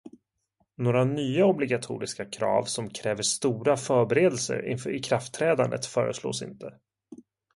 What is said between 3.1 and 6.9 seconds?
stora förberedelser inför ikraftträdandet föreslås inte.